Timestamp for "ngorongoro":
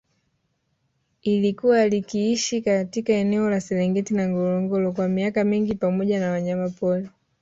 4.29-4.91